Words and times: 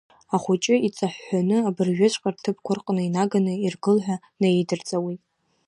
Ахәыҷы 0.35 0.75
иҵаҳәҳәаны, 0.87 1.57
абыржәыҵәҟьа 1.69 2.33
рҭыԥқәа 2.33 2.71
рҟны 2.77 3.01
инаганы 3.03 3.53
иргыл 3.65 3.97
ҳәа 4.05 4.15
наидырҵауеит. 4.39 5.21